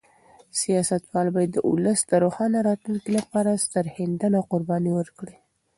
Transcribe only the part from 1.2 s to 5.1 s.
باید د ولس د روښانه راتلونکي لپاره سرښندنه او قرباني